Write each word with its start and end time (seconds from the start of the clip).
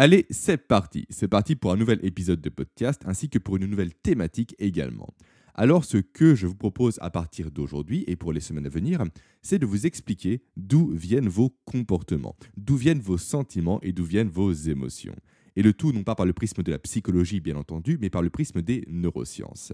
Allez, 0.00 0.26
c'est 0.30 0.58
parti. 0.58 1.06
C'est 1.10 1.26
parti 1.26 1.56
pour 1.56 1.72
un 1.72 1.76
nouvel 1.76 1.98
épisode 2.04 2.40
de 2.40 2.50
podcast 2.50 3.02
ainsi 3.04 3.28
que 3.28 3.40
pour 3.40 3.56
une 3.56 3.66
nouvelle 3.66 3.92
thématique 3.92 4.54
également. 4.60 5.08
Alors 5.56 5.84
ce 5.84 5.96
que 5.96 6.36
je 6.36 6.46
vous 6.46 6.54
propose 6.54 7.00
à 7.02 7.10
partir 7.10 7.50
d'aujourd'hui 7.50 8.04
et 8.06 8.14
pour 8.14 8.32
les 8.32 8.38
semaines 8.38 8.66
à 8.66 8.68
venir, 8.68 9.02
c'est 9.42 9.58
de 9.58 9.66
vous 9.66 9.86
expliquer 9.86 10.40
d'où 10.56 10.92
viennent 10.92 11.28
vos 11.28 11.52
comportements, 11.64 12.36
d'où 12.56 12.76
viennent 12.76 13.00
vos 13.00 13.18
sentiments 13.18 13.80
et 13.82 13.90
d'où 13.90 14.04
viennent 14.04 14.28
vos 14.28 14.52
émotions. 14.52 15.16
Et 15.56 15.62
le 15.64 15.72
tout 15.72 15.90
non 15.90 16.04
pas 16.04 16.14
par 16.14 16.26
le 16.26 16.32
prisme 16.32 16.62
de 16.62 16.70
la 16.70 16.78
psychologie 16.78 17.40
bien 17.40 17.56
entendu, 17.56 17.98
mais 18.00 18.08
par 18.08 18.22
le 18.22 18.30
prisme 18.30 18.62
des 18.62 18.84
neurosciences. 18.86 19.72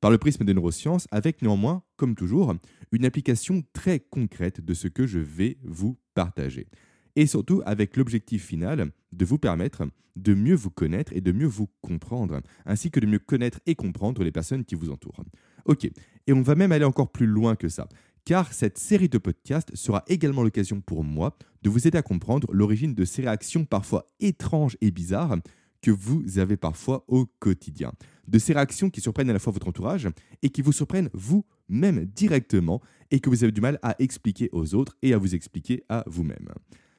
Par 0.00 0.10
le 0.10 0.18
prisme 0.18 0.44
des 0.44 0.54
neurosciences, 0.54 1.06
avec 1.12 1.40
néanmoins, 1.40 1.84
comme 1.94 2.16
toujours, 2.16 2.52
une 2.90 3.04
application 3.04 3.62
très 3.72 4.00
concrète 4.00 4.60
de 4.60 4.74
ce 4.74 4.88
que 4.88 5.06
je 5.06 5.20
vais 5.20 5.56
vous 5.62 5.96
partager 6.14 6.66
et 7.16 7.26
surtout 7.26 7.62
avec 7.66 7.96
l'objectif 7.96 8.44
final 8.44 8.92
de 9.16 9.24
vous 9.24 9.38
permettre 9.38 9.84
de 10.16 10.34
mieux 10.34 10.54
vous 10.54 10.70
connaître 10.70 11.12
et 11.14 11.20
de 11.20 11.32
mieux 11.32 11.46
vous 11.46 11.68
comprendre, 11.82 12.40
ainsi 12.64 12.90
que 12.90 13.00
de 13.00 13.06
mieux 13.06 13.18
connaître 13.18 13.60
et 13.66 13.74
comprendre 13.74 14.24
les 14.24 14.32
personnes 14.32 14.64
qui 14.64 14.74
vous 14.74 14.90
entourent. 14.90 15.22
Ok, 15.66 15.84
et 15.84 16.32
on 16.32 16.42
va 16.42 16.54
même 16.54 16.72
aller 16.72 16.84
encore 16.84 17.12
plus 17.12 17.26
loin 17.26 17.54
que 17.54 17.68
ça, 17.68 17.88
car 18.24 18.52
cette 18.52 18.78
série 18.78 19.08
de 19.08 19.18
podcasts 19.18 19.74
sera 19.76 20.04
également 20.08 20.42
l'occasion 20.42 20.80
pour 20.80 21.04
moi 21.04 21.36
de 21.62 21.70
vous 21.70 21.86
aider 21.86 21.98
à 21.98 22.02
comprendre 22.02 22.48
l'origine 22.52 22.94
de 22.94 23.04
ces 23.04 23.22
réactions 23.22 23.64
parfois 23.64 24.10
étranges 24.20 24.76
et 24.80 24.90
bizarres 24.90 25.36
que 25.82 25.90
vous 25.90 26.38
avez 26.38 26.56
parfois 26.56 27.04
au 27.08 27.26
quotidien. 27.38 27.92
De 28.26 28.38
ces 28.38 28.54
réactions 28.54 28.90
qui 28.90 29.00
surprennent 29.00 29.30
à 29.30 29.34
la 29.34 29.38
fois 29.38 29.52
votre 29.52 29.68
entourage 29.68 30.08
et 30.42 30.48
qui 30.48 30.62
vous 30.62 30.72
surprennent 30.72 31.10
vous-même 31.12 32.06
directement 32.06 32.80
et 33.12 33.20
que 33.20 33.30
vous 33.30 33.44
avez 33.44 33.52
du 33.52 33.60
mal 33.60 33.78
à 33.82 33.94
expliquer 34.00 34.48
aux 34.52 34.74
autres 34.74 34.96
et 35.02 35.12
à 35.12 35.18
vous 35.18 35.34
expliquer 35.34 35.84
à 35.88 36.02
vous-même. 36.08 36.48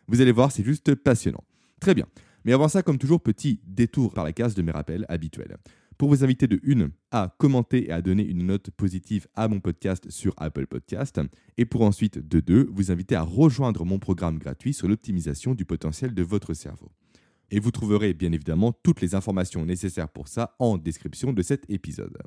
Vous 0.07 0.21
allez 0.21 0.31
voir, 0.31 0.53
c'est 0.53 0.63
juste 0.63 0.95
passionnant. 0.95 1.43
Très 1.79 1.93
bien. 1.93 2.07
Mais 2.45 2.53
avant 2.53 2.67
ça, 2.67 2.83
comme 2.83 2.97
toujours, 2.97 3.21
petit 3.21 3.59
détour 3.65 4.13
par 4.13 4.23
la 4.23 4.33
case 4.33 4.55
de 4.55 4.61
mes 4.61 4.71
rappels 4.71 5.05
habituels. 5.09 5.57
Pour 5.97 6.09
vous 6.09 6.23
inviter 6.23 6.47
de 6.47 6.59
une 6.63 6.91
à 7.09 7.35
commenter 7.39 7.87
et 7.87 7.91
à 7.91 8.03
donner 8.03 8.23
une 8.23 8.45
note 8.45 8.69
positive 8.69 9.27
à 9.33 9.47
mon 9.47 9.59
podcast 9.59 10.09
sur 10.11 10.33
Apple 10.37 10.67
Podcast. 10.67 11.19
Et 11.57 11.65
pour 11.65 11.81
ensuite 11.81 12.19
de 12.19 12.39
deux, 12.39 12.69
vous 12.71 12.91
inviter 12.91 13.15
à 13.15 13.23
rejoindre 13.23 13.83
mon 13.83 13.97
programme 13.97 14.37
gratuit 14.37 14.73
sur 14.73 14.87
l'optimisation 14.87 15.55
du 15.55 15.65
potentiel 15.65 16.13
de 16.13 16.21
votre 16.21 16.53
cerveau. 16.53 16.91
Et 17.49 17.59
vous 17.59 17.71
trouverez 17.71 18.13
bien 18.13 18.31
évidemment 18.31 18.73
toutes 18.83 19.01
les 19.01 19.15
informations 19.15 19.65
nécessaires 19.65 20.09
pour 20.09 20.27
ça 20.27 20.55
en 20.59 20.77
description 20.77 21.33
de 21.33 21.41
cet 21.41 21.67
épisode. 21.69 22.17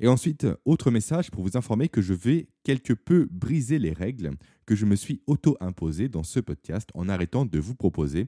Et 0.00 0.08
ensuite, 0.08 0.46
autre 0.64 0.90
message 0.90 1.30
pour 1.30 1.42
vous 1.42 1.56
informer 1.56 1.88
que 1.88 2.02
je 2.02 2.12
vais 2.12 2.48
quelque 2.64 2.92
peu 2.92 3.28
briser 3.30 3.78
les 3.78 3.92
règles 3.92 4.32
que 4.66 4.74
je 4.74 4.84
me 4.84 4.96
suis 4.96 5.22
auto-imposées 5.26 6.08
dans 6.08 6.22
ce 6.22 6.40
podcast 6.40 6.90
en 6.94 7.08
arrêtant 7.08 7.46
de 7.46 7.58
vous 7.58 7.74
proposer 7.74 8.26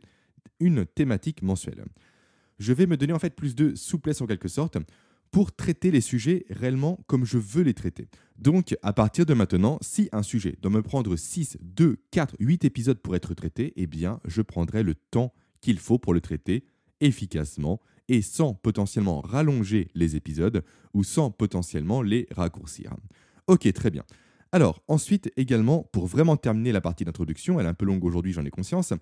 une 0.61 0.87
thématique 0.87 1.43
mensuelle. 1.43 1.85
Je 2.59 2.73
vais 2.73 2.87
me 2.87 2.97
donner 2.97 3.13
en 3.13 3.19
fait 3.19 3.35
plus 3.35 3.55
de 3.55 3.75
souplesse 3.75 4.21
en 4.21 4.27
quelque 4.27 4.49
sorte 4.49 4.79
pour 5.31 5.55
traiter 5.55 5.91
les 5.91 6.01
sujets 6.01 6.47
réellement 6.51 7.01
comme 7.07 7.25
je 7.25 7.39
veux 7.39 7.63
les 7.63 7.75
traiter. 7.75 8.09
Donc, 8.39 8.77
à 8.83 8.93
partir 8.93 9.27
de 9.27 9.35
maintenant, 9.35 9.79
si 9.83 10.09
un 10.13 10.23
sujet 10.23 10.57
doit 10.63 10.71
me 10.71 10.83
prendre 10.83 11.17
6, 11.17 11.59
2, 11.61 11.99
4, 12.11 12.37
8 12.41 12.65
épisodes 12.65 12.99
pour 12.99 13.15
être 13.15 13.35
traité, 13.35 13.73
eh 13.77 13.87
bien, 13.87 14.21
je 14.25 14.43
prendrai 14.43 14.83
le 14.83 14.95
temps 14.95 15.33
qu'il 15.61 15.79
faut 15.79 15.99
pour 15.99 16.15
le 16.15 16.21
traiter 16.21 16.65
efficacement 17.01 17.81
et 18.09 18.23
sans 18.23 18.55
potentiellement 18.55 19.21
rallonger 19.21 19.91
les 19.95 20.17
épisodes 20.17 20.65
ou 20.95 21.05
sans 21.05 21.31
potentiellement 21.31 22.03
les 22.03 22.27
raccourcir. 22.31 22.95
Ok, 23.47 23.71
très 23.73 23.91
bien. 23.91 24.05
Alors, 24.51 24.83
ensuite, 24.89 25.31
également, 25.37 25.83
pour 25.93 26.07
vraiment 26.07 26.37
terminer 26.37 26.73
la 26.73 26.81
partie 26.81 27.05
d'introduction, 27.05 27.61
elle 27.61 27.67
est 27.67 27.71
un 27.71 27.75
peu 27.75 27.85
longue 27.85 28.05
aujourd'hui, 28.05 28.33
j'en 28.33 28.45
ai 28.45 28.51
conscience, 28.51 28.95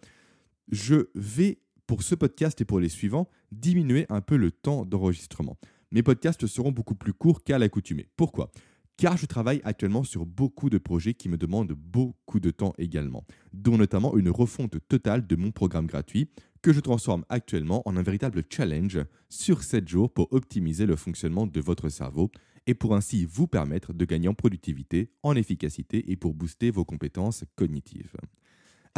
je 0.68 1.08
vais, 1.14 1.58
pour 1.86 2.02
ce 2.02 2.14
podcast 2.14 2.60
et 2.60 2.64
pour 2.64 2.80
les 2.80 2.88
suivants, 2.88 3.28
diminuer 3.52 4.06
un 4.08 4.20
peu 4.20 4.36
le 4.36 4.50
temps 4.50 4.84
d'enregistrement. 4.84 5.58
Mes 5.92 6.02
podcasts 6.02 6.46
seront 6.46 6.72
beaucoup 6.72 6.94
plus 6.94 7.12
courts 7.12 7.44
qu'à 7.44 7.58
l'accoutumée. 7.58 8.08
Pourquoi? 8.16 8.50
Car 8.96 9.16
je 9.18 9.26
travaille 9.26 9.60
actuellement 9.64 10.04
sur 10.04 10.24
beaucoup 10.24 10.70
de 10.70 10.78
projets 10.78 11.12
qui 11.12 11.28
me 11.28 11.36
demandent 11.36 11.72
beaucoup 11.72 12.40
de 12.40 12.50
temps 12.50 12.72
également, 12.78 13.26
dont 13.52 13.76
notamment 13.76 14.16
une 14.16 14.30
refonte 14.30 14.76
totale 14.88 15.26
de 15.26 15.36
mon 15.36 15.52
programme 15.52 15.86
gratuit 15.86 16.30
que 16.62 16.72
je 16.72 16.80
transforme 16.80 17.24
actuellement 17.28 17.86
en 17.86 17.96
un 17.96 18.02
véritable 18.02 18.42
challenge 18.50 18.98
sur 19.28 19.62
7 19.62 19.86
jours 19.86 20.12
pour 20.12 20.32
optimiser 20.32 20.86
le 20.86 20.96
fonctionnement 20.96 21.46
de 21.46 21.60
votre 21.60 21.90
cerveau 21.90 22.30
et 22.66 22.74
pour 22.74 22.96
ainsi 22.96 23.26
vous 23.26 23.46
permettre 23.46 23.92
de 23.92 24.04
gagner 24.04 24.28
en 24.28 24.34
productivité, 24.34 25.12
en 25.22 25.36
efficacité 25.36 26.10
et 26.10 26.16
pour 26.16 26.34
booster 26.34 26.70
vos 26.70 26.84
compétences 26.84 27.44
cognitives. 27.54 28.16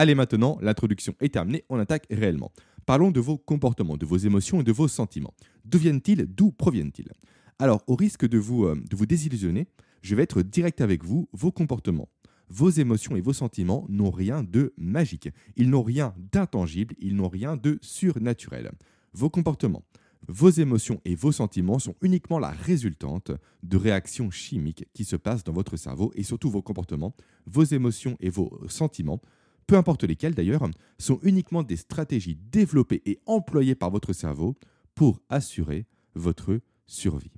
Allez 0.01 0.15
maintenant, 0.15 0.59
l'introduction 0.63 1.13
est 1.19 1.35
terminée, 1.35 1.65
on 1.69 1.77
attaque 1.81 2.07
réellement. 2.09 2.53
Parlons 2.87 3.11
de 3.11 3.19
vos 3.19 3.37
comportements, 3.37 3.97
de 3.97 4.07
vos 4.07 4.17
émotions 4.17 4.61
et 4.61 4.63
de 4.63 4.71
vos 4.71 4.87
sentiments. 4.87 5.35
D'où 5.65 5.77
viennent-ils 5.77 6.25
D'où 6.25 6.53
proviennent-ils? 6.53 7.11
Alors, 7.59 7.83
au 7.89 7.97
risque 7.97 8.25
de 8.25 8.39
vous, 8.39 8.65
euh, 8.65 8.81
de 8.89 8.95
vous 8.95 9.07
désillusionner, 9.07 9.67
je 10.03 10.15
vais 10.15 10.23
être 10.23 10.43
direct 10.43 10.81
avec 10.83 11.03
vous, 11.03 11.29
vos 11.33 11.51
comportements 11.51 12.09
vos 12.49 12.71
émotions 12.71 13.15
et 13.15 13.21
vos 13.21 13.35
sentiments 13.35 13.85
n'ont 13.91 14.11
rien 14.11 14.43
de 14.43 14.73
magique. 14.79 15.29
Ils 15.57 15.69
n'ont 15.69 15.83
rien 15.83 16.15
d'intangible, 16.33 16.95
ils 16.99 17.15
n'ont 17.15 17.29
rien 17.29 17.59
de 17.59 17.79
surnaturel. 17.83 18.71
Vos 19.13 19.29
comportements, 19.29 19.83
vos 20.29 20.49
émotions 20.49 21.01
et 21.05 21.15
vos 21.15 21.33
sentiments 21.33 21.79
sont 21.79 21.95
uniquement 22.01 22.39
la 22.39 22.51
résultante 22.51 23.33
de 23.65 23.77
réactions 23.77 24.31
chimiques 24.31 24.87
qui 24.95 25.05
se 25.05 25.17
passent 25.17 25.45
dans 25.45 25.53
votre 25.53 25.77
cerveau 25.77 26.11
et 26.15 26.23
surtout 26.23 26.49
vos 26.49 26.63
comportements, 26.63 27.15
vos 27.45 27.65
émotions 27.65 28.17
et 28.21 28.31
vos 28.31 28.59
sentiments, 28.69 29.21
peu 29.69 29.77
importe 29.77 30.03
lesquels 30.05 30.35
d'ailleurs, 30.35 30.67
sont 30.99 31.21
uniquement 31.23 31.63
des 31.63 31.77
stratégies 31.77 32.41
développées 32.51 33.03
et 33.05 33.21
employées 33.27 33.77
par 33.77 33.91
votre 33.91 34.13
cerveau 34.13 34.59
pour 34.97 35.21
assurer 35.29 35.87
votre 36.15 36.61
survie. 36.87 37.31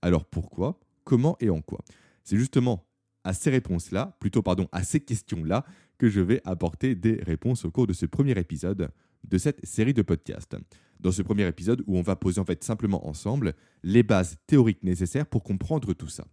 Alors 0.00 0.24
pourquoi, 0.24 0.80
comment 1.02 1.36
et 1.40 1.50
en 1.50 1.60
quoi? 1.60 1.84
C'est 2.22 2.38
justement 2.38 2.86
à 3.24 3.34
ces 3.34 3.50
réponses-là, 3.50 4.16
plutôt 4.20 4.40
pardon, 4.40 4.68
à 4.70 4.84
ces 4.84 5.00
questions-là, 5.00 5.66
que 5.98 6.08
je 6.08 6.20
vais 6.20 6.40
apporter 6.44 6.94
des 6.94 7.16
réponses 7.22 7.64
au 7.64 7.70
cours 7.70 7.88
de 7.88 7.92
ce 7.92 8.06
premier 8.06 8.38
épisode 8.38 8.90
de 9.24 9.38
cette 9.38 9.64
série 9.66 9.94
de 9.94 10.02
podcasts. 10.02 10.56
Dans 11.00 11.10
ce 11.10 11.22
premier 11.22 11.46
épisode 11.48 11.82
où 11.86 11.98
on 11.98 12.02
va 12.02 12.14
poser 12.14 12.40
en 12.40 12.44
fait 12.44 12.62
simplement 12.62 13.08
ensemble 13.08 13.54
les 13.82 14.04
bases 14.04 14.36
théoriques 14.46 14.84
nécessaires 14.84 15.26
pour 15.26 15.42
comprendre 15.42 15.92
tout 15.92 16.08
ça. 16.08 16.24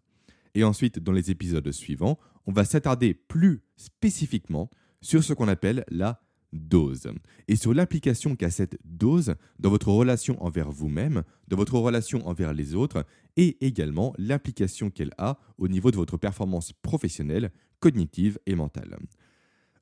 Et 0.53 0.63
ensuite, 0.63 0.99
dans 0.99 1.13
les 1.13 1.31
épisodes 1.31 1.71
suivants, 1.71 2.19
on 2.45 2.51
va 2.51 2.63
s'attarder 2.65 3.13
plus 3.13 3.63
spécifiquement 3.75 4.69
sur 5.01 5.23
ce 5.23 5.33
qu'on 5.33 5.47
appelle 5.47 5.83
la 5.89 6.21
dose 6.53 7.07
et 7.47 7.55
sur 7.55 7.73
l'implication 7.73 8.35
qu'a 8.35 8.49
cette 8.49 8.77
dose 8.83 9.35
dans 9.59 9.69
votre 9.69 9.89
relation 9.89 10.41
envers 10.43 10.69
vous-même, 10.69 11.23
dans 11.47 11.57
votre 11.57 11.77
relation 11.79 12.27
envers 12.27 12.53
les 12.53 12.75
autres 12.75 13.05
et 13.37 13.65
également 13.65 14.13
l'implication 14.17 14.89
qu'elle 14.89 15.13
a 15.17 15.39
au 15.57 15.67
niveau 15.67 15.91
de 15.91 15.95
votre 15.95 16.17
performance 16.17 16.73
professionnelle, 16.73 17.51
cognitive 17.79 18.37
et 18.45 18.55
mentale. 18.55 18.97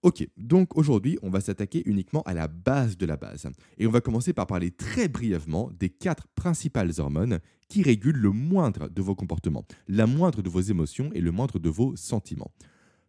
Ok, 0.02 0.26
donc 0.38 0.78
aujourd'hui, 0.78 1.20
on 1.22 1.30
va 1.30 1.42
s'attaquer 1.42 1.84
uniquement 1.86 2.22
à 2.22 2.34
la 2.34 2.48
base 2.48 2.96
de 2.96 3.06
la 3.06 3.18
base. 3.18 3.50
Et 3.78 3.86
on 3.86 3.92
va 3.92 4.00
commencer 4.00 4.32
par 4.32 4.48
parler 4.48 4.72
très 4.72 5.10
brièvement 5.10 5.72
des 5.78 5.90
quatre 5.90 6.28
principales 6.36 6.92
hormones 7.00 7.40
qui 7.68 7.84
régulent 7.84 8.16
le 8.16 8.32
moindre 8.32 8.88
de 8.88 9.02
vos 9.02 9.14
comportements, 9.14 9.66
la 9.90 10.08
moindre 10.08 10.42
de 10.42 10.50
vos 10.50 10.62
émotions 10.62 11.10
et 11.14 11.20
le 11.20 11.32
moindre 11.32 11.60
de 11.60 11.70
vos 11.70 11.98
sentiments. 11.98 12.52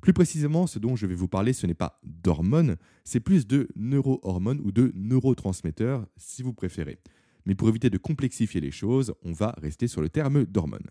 Plus 0.01 0.13
précisément, 0.13 0.67
ce 0.67 0.79
dont 0.79 0.97
je 0.97 1.07
vais 1.07 1.15
vous 1.15 1.29
parler, 1.29 1.53
ce 1.53 1.67
n'est 1.67 1.75
pas 1.75 2.01
d'hormones, 2.03 2.77
c'est 3.05 3.21
plus 3.21 3.47
de 3.47 3.69
neurohormones 3.77 4.61
ou 4.65 4.73
de 4.73 4.93
neurotransmetteurs, 4.95 6.07
si 6.17 6.43
vous 6.43 6.55
préférez. 6.55 6.99
Mais 7.47 7.55
pour 7.55 7.69
éviter 7.69 7.91
de 7.91 7.99
complexifier 7.99 8.61
les 8.61 8.71
choses, 8.71 9.15
on 9.23 9.33
va 9.33 9.55
rester 9.61 9.89
sur 9.89 10.01
le 10.01 10.09
terme 10.09 10.45
d'hormones. 10.45 10.89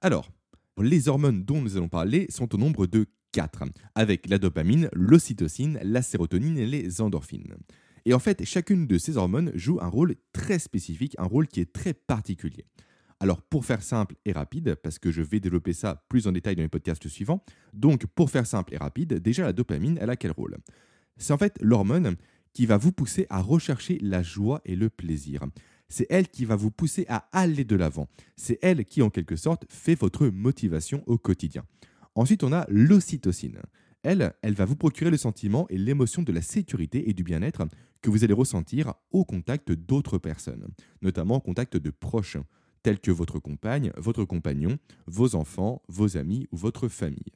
Alors, 0.00 0.30
les 0.78 1.08
hormones 1.08 1.44
dont 1.44 1.60
nous 1.60 1.76
allons 1.76 1.88
parler 1.88 2.26
sont 2.30 2.54
au 2.54 2.58
nombre 2.58 2.86
de 2.86 3.06
4, 3.32 3.64
avec 3.94 4.28
la 4.28 4.38
dopamine, 4.38 4.88
l'ocytocine, 4.92 5.78
la 5.82 6.02
sérotonine 6.02 6.58
et 6.58 6.66
les 6.66 7.00
endorphines. 7.00 7.56
Et 8.04 8.14
en 8.14 8.18
fait, 8.18 8.44
chacune 8.44 8.86
de 8.86 8.98
ces 8.98 9.16
hormones 9.16 9.52
joue 9.54 9.78
un 9.80 9.88
rôle 9.88 10.16
très 10.32 10.58
spécifique, 10.58 11.14
un 11.18 11.24
rôle 11.24 11.46
qui 11.46 11.60
est 11.60 11.72
très 11.72 11.94
particulier. 11.94 12.64
Alors 13.22 13.40
pour 13.40 13.64
faire 13.64 13.84
simple 13.84 14.16
et 14.24 14.32
rapide, 14.32 14.74
parce 14.82 14.98
que 14.98 15.12
je 15.12 15.22
vais 15.22 15.38
développer 15.38 15.72
ça 15.72 16.04
plus 16.08 16.26
en 16.26 16.32
détail 16.32 16.56
dans 16.56 16.62
les 16.64 16.68
podcasts 16.68 17.06
suivants, 17.06 17.44
donc 17.72 18.04
pour 18.06 18.30
faire 18.30 18.48
simple 18.48 18.74
et 18.74 18.76
rapide, 18.76 19.14
déjà 19.14 19.44
la 19.44 19.52
dopamine, 19.52 19.96
elle 20.00 20.10
a 20.10 20.16
quel 20.16 20.32
rôle? 20.32 20.56
C'est 21.18 21.32
en 21.32 21.38
fait 21.38 21.56
l'hormone 21.60 22.16
qui 22.52 22.66
va 22.66 22.78
vous 22.78 22.90
pousser 22.90 23.28
à 23.30 23.40
rechercher 23.40 23.96
la 24.02 24.24
joie 24.24 24.60
et 24.64 24.74
le 24.74 24.90
plaisir. 24.90 25.44
C'est 25.88 26.08
elle 26.10 26.26
qui 26.26 26.44
va 26.44 26.56
vous 26.56 26.72
pousser 26.72 27.06
à 27.08 27.28
aller 27.30 27.62
de 27.64 27.76
l'avant. 27.76 28.08
C'est 28.34 28.58
elle 28.60 28.84
qui, 28.84 29.02
en 29.02 29.10
quelque 29.10 29.36
sorte, 29.36 29.66
fait 29.68 29.94
votre 29.94 30.26
motivation 30.26 31.04
au 31.06 31.16
quotidien. 31.16 31.62
Ensuite, 32.16 32.42
on 32.42 32.52
a 32.52 32.66
l'ocytocine. 32.68 33.60
Elle, 34.02 34.34
elle 34.42 34.54
va 34.54 34.64
vous 34.64 34.74
procurer 34.74 35.12
le 35.12 35.16
sentiment 35.16 35.68
et 35.68 35.78
l'émotion 35.78 36.22
de 36.22 36.32
la 36.32 36.42
sécurité 36.42 37.08
et 37.08 37.14
du 37.14 37.22
bien-être 37.22 37.68
que 38.00 38.10
vous 38.10 38.24
allez 38.24 38.34
ressentir 38.34 38.94
au 39.12 39.24
contact 39.24 39.70
d'autres 39.70 40.18
personnes, 40.18 40.66
notamment 41.02 41.36
au 41.36 41.40
contact 41.40 41.76
de 41.76 41.90
proches, 41.90 42.36
tels 42.82 43.00
que 43.00 43.10
votre 43.10 43.38
compagne, 43.38 43.92
votre 43.96 44.24
compagnon, 44.24 44.78
vos 45.06 45.34
enfants, 45.34 45.82
vos 45.88 46.16
amis 46.16 46.48
ou 46.52 46.56
votre 46.56 46.88
famille. 46.88 47.32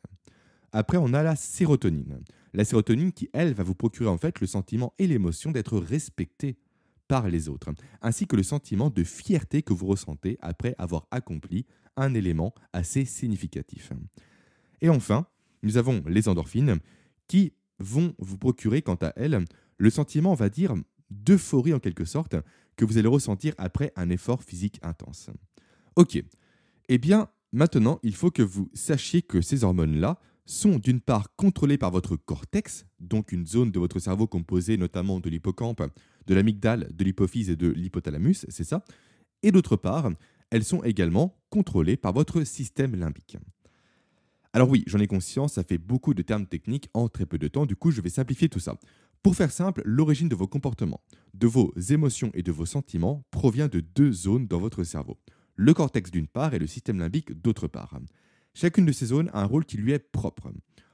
Après, 0.72 0.98
on 0.98 1.14
a 1.14 1.22
la 1.22 1.36
sérotonine. 1.36 2.20
La 2.52 2.64
sérotonine 2.64 3.12
qui, 3.12 3.30
elle, 3.32 3.54
va 3.54 3.62
vous 3.62 3.74
procurer 3.74 4.08
en 4.08 4.18
fait 4.18 4.40
le 4.40 4.46
sentiment 4.46 4.92
et 4.98 5.06
l'émotion 5.06 5.52
d'être 5.52 5.78
respecté 5.78 6.56
par 7.08 7.28
les 7.28 7.48
autres, 7.48 7.70
ainsi 8.02 8.26
que 8.26 8.36
le 8.36 8.42
sentiment 8.42 8.90
de 8.90 9.04
fierté 9.04 9.62
que 9.62 9.72
vous 9.72 9.86
ressentez 9.86 10.38
après 10.40 10.74
avoir 10.78 11.06
accompli 11.10 11.66
un 11.96 12.14
élément 12.14 12.52
assez 12.72 13.04
significatif. 13.04 13.92
Et 14.80 14.88
enfin, 14.88 15.26
nous 15.62 15.76
avons 15.76 16.02
les 16.06 16.28
endorphines 16.28 16.78
qui 17.28 17.52
vont 17.78 18.14
vous 18.18 18.38
procurer 18.38 18.82
quant 18.82 18.96
à 18.96 19.12
elles 19.16 19.44
le 19.78 19.90
sentiment, 19.90 20.32
on 20.32 20.36
va 20.36 20.48
dire, 20.48 20.74
d'euphorie 21.10 21.74
en 21.74 21.78
quelque 21.78 22.04
sorte, 22.04 22.36
que 22.76 22.84
vous 22.84 22.98
allez 22.98 23.08
ressentir 23.08 23.54
après 23.58 23.92
un 23.96 24.10
effort 24.10 24.42
physique 24.42 24.78
intense. 24.82 25.30
Ok, 25.96 26.22
eh 26.88 26.98
bien 26.98 27.28
maintenant 27.52 27.98
il 28.02 28.14
faut 28.14 28.30
que 28.30 28.42
vous 28.42 28.70
sachiez 28.74 29.22
que 29.22 29.40
ces 29.40 29.64
hormones-là 29.64 30.18
sont 30.46 30.78
d'une 30.78 31.00
part 31.00 31.34
contrôlées 31.34 31.78
par 31.78 31.90
votre 31.90 32.16
cortex, 32.16 32.86
donc 33.00 33.32
une 33.32 33.46
zone 33.46 33.72
de 33.72 33.78
votre 33.78 33.98
cerveau 33.98 34.26
composée 34.26 34.76
notamment 34.76 35.18
de 35.18 35.28
l'hippocampe, 35.28 35.82
de 36.26 36.34
l'amygdale, 36.34 36.88
de 36.92 37.04
l'hypophyse 37.04 37.50
et 37.50 37.56
de 37.56 37.68
l'hypothalamus, 37.68 38.46
c'est 38.48 38.64
ça, 38.64 38.84
et 39.42 39.50
d'autre 39.50 39.76
part, 39.76 40.10
elles 40.50 40.64
sont 40.64 40.82
également 40.84 41.36
contrôlées 41.50 41.96
par 41.96 42.12
votre 42.12 42.44
système 42.44 42.94
limbique. 42.94 43.36
Alors 44.52 44.70
oui, 44.70 44.84
j'en 44.86 45.00
ai 45.00 45.06
conscience, 45.06 45.54
ça 45.54 45.64
fait 45.64 45.78
beaucoup 45.78 46.14
de 46.14 46.22
termes 46.22 46.46
techniques 46.46 46.88
en 46.94 47.08
très 47.08 47.26
peu 47.26 47.38
de 47.38 47.48
temps, 47.48 47.66
du 47.66 47.76
coup 47.76 47.90
je 47.90 48.00
vais 48.00 48.08
simplifier 48.08 48.48
tout 48.48 48.60
ça. 48.60 48.78
Pour 49.26 49.34
faire 49.34 49.50
simple, 49.50 49.82
l'origine 49.84 50.28
de 50.28 50.36
vos 50.36 50.46
comportements, 50.46 51.00
de 51.34 51.48
vos 51.48 51.74
émotions 51.90 52.30
et 52.34 52.44
de 52.44 52.52
vos 52.52 52.64
sentiments 52.64 53.24
provient 53.32 53.66
de 53.66 53.80
deux 53.80 54.12
zones 54.12 54.46
dans 54.46 54.60
votre 54.60 54.84
cerveau. 54.84 55.18
Le 55.56 55.74
cortex 55.74 56.12
d'une 56.12 56.28
part 56.28 56.54
et 56.54 56.60
le 56.60 56.68
système 56.68 57.00
limbique 57.00 57.32
d'autre 57.32 57.66
part. 57.66 57.98
Chacune 58.54 58.86
de 58.86 58.92
ces 58.92 59.06
zones 59.06 59.28
a 59.32 59.42
un 59.42 59.46
rôle 59.46 59.64
qui 59.64 59.78
lui 59.78 59.90
est 59.90 59.98
propre. 59.98 60.52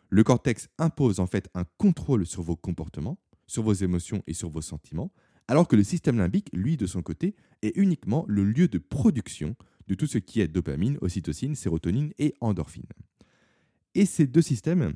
Le 0.08 0.24
cortex 0.24 0.70
impose 0.78 1.20
en 1.20 1.26
fait 1.26 1.50
un 1.52 1.64
contrôle 1.76 2.24
sur 2.24 2.40
vos 2.40 2.56
comportements, 2.56 3.18
sur 3.46 3.64
vos 3.64 3.74
émotions 3.74 4.22
et 4.26 4.32
sur 4.32 4.48
vos 4.48 4.62
sentiments, 4.62 5.12
alors 5.46 5.68
que 5.68 5.76
le 5.76 5.84
système 5.84 6.16
limbique, 6.16 6.48
lui, 6.54 6.78
de 6.78 6.86
son 6.86 7.02
côté, 7.02 7.36
est 7.60 7.76
uniquement 7.76 8.24
le 8.28 8.44
lieu 8.44 8.66
de 8.66 8.78
production 8.78 9.56
de 9.88 9.94
tout 9.94 10.06
ce 10.06 10.16
qui 10.16 10.40
est 10.40 10.48
dopamine, 10.48 10.96
ocytocine, 11.02 11.54
sérotonine 11.54 12.14
et 12.18 12.34
endorphine. 12.40 12.88
Et 13.94 14.06
ces 14.06 14.26
deux 14.26 14.40
systèmes, 14.40 14.94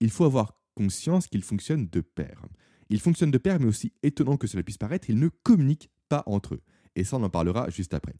il 0.00 0.10
faut 0.10 0.26
avoir 0.26 0.60
conscience 0.74 1.28
qu'ils 1.28 1.44
fonctionnent 1.44 1.88
de 1.88 2.02
pair. 2.02 2.44
Ils 2.90 3.00
fonctionnent 3.00 3.30
de 3.30 3.38
pair, 3.38 3.58
mais 3.60 3.66
aussi 3.66 3.92
étonnant 4.02 4.36
que 4.36 4.46
cela 4.46 4.62
puisse 4.62 4.78
paraître, 4.78 5.10
ils 5.10 5.18
ne 5.18 5.28
communiquent 5.28 5.90
pas 6.08 6.22
entre 6.26 6.54
eux. 6.54 6.62
Et 6.96 7.04
ça, 7.04 7.16
on 7.16 7.22
en 7.22 7.30
parlera 7.30 7.70
juste 7.70 7.94
après. 7.94 8.14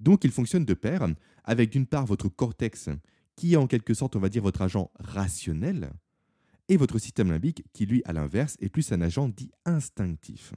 Donc, 0.00 0.24
ils 0.24 0.30
fonctionnent 0.30 0.64
de 0.64 0.74
pair, 0.74 1.06
avec 1.44 1.70
d'une 1.70 1.86
part 1.86 2.06
votre 2.06 2.28
cortex 2.28 2.88
qui 3.36 3.54
est 3.54 3.56
en 3.56 3.66
quelque 3.66 3.94
sorte, 3.94 4.16
on 4.16 4.20
va 4.20 4.28
dire, 4.28 4.42
votre 4.42 4.62
agent 4.62 4.90
rationnel, 4.98 5.90
et 6.68 6.76
votre 6.76 6.98
système 6.98 7.30
limbique, 7.30 7.64
qui 7.72 7.86
lui, 7.86 8.02
à 8.04 8.12
l'inverse, 8.12 8.56
est 8.60 8.68
plus 8.68 8.90
un 8.92 9.00
agent 9.00 9.28
dit 9.28 9.50
instinctif. 9.64 10.52